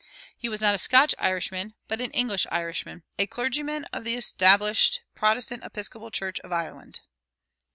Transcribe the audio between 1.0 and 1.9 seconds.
Irishman,